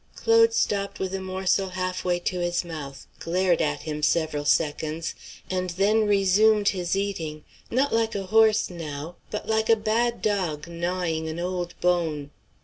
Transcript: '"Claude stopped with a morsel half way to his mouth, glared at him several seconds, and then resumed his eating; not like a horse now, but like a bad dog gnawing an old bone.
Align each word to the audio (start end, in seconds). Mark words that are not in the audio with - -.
'"Claude 0.15 0.51
stopped 0.55 0.97
with 0.99 1.13
a 1.13 1.21
morsel 1.21 1.69
half 1.69 2.03
way 2.03 2.17
to 2.17 2.39
his 2.39 2.65
mouth, 2.65 3.05
glared 3.19 3.61
at 3.61 3.81
him 3.81 4.01
several 4.01 4.45
seconds, 4.45 5.13
and 5.47 5.69
then 5.77 6.07
resumed 6.07 6.69
his 6.69 6.95
eating; 6.95 7.43
not 7.69 7.93
like 7.93 8.15
a 8.15 8.25
horse 8.25 8.71
now, 8.71 9.15
but 9.29 9.47
like 9.47 9.69
a 9.69 9.75
bad 9.75 10.19
dog 10.19 10.67
gnawing 10.67 11.27
an 11.29 11.39
old 11.39 11.75
bone. 11.81 12.31